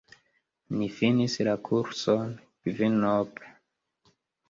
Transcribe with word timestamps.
Ni 0.77 0.87
finis 1.01 1.35
la 1.49 1.55
kurson 1.69 2.35
kvinope. 2.43 3.57